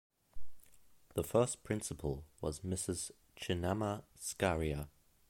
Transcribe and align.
The 1.13 1.23
first 1.23 1.63
principal 1.63 2.25
was 2.41 2.61
Mrs. 2.61 3.11
Chinnamma 3.37 4.01
Skaria. 4.17 4.87